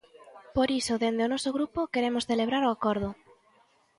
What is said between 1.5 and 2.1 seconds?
grupo